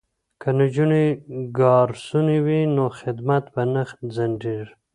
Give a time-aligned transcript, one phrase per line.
[0.41, 1.05] که نجونې
[1.57, 3.83] ګارسونې وي نو خدمت به نه
[4.15, 4.73] ځنډیږي.